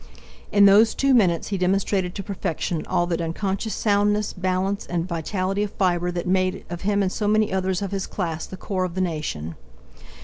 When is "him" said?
6.81-7.03